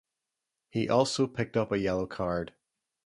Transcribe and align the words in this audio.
He 0.71 0.89
also 0.89 1.27
picked 1.27 1.55
up 1.55 1.71
a 1.71 1.77
yellow 1.77 2.07
card. 2.07 2.53